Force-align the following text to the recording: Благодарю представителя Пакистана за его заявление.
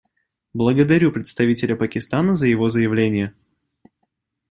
Благодарю 0.55 1.11
представителя 1.11 1.75
Пакистана 1.75 2.33
за 2.35 2.47
его 2.47 2.69
заявление. 2.69 3.35